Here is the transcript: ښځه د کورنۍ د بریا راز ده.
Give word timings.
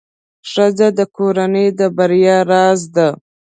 ښځه 0.51 0.87
د 0.97 0.99
کورنۍ 1.15 1.67
د 1.79 1.81
بریا 1.97 2.37
راز 2.51 2.81
ده. 2.95 3.07